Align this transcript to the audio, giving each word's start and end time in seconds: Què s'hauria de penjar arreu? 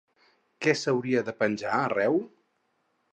Què 0.65 0.73
s'hauria 0.79 1.21
de 1.27 1.35
penjar 1.43 1.73
arreu? 1.83 2.17